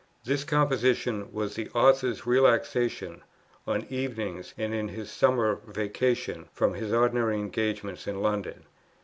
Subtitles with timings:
[0.25, 3.21] This composition was the author's relaxation,
[3.67, 8.63] on evenings and in his summer vacations, from his ordinary engagements in London.